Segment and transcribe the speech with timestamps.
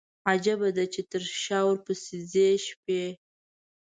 [0.29, 3.03] عجيبه ده، چې تر شا ورپسي ځي شپي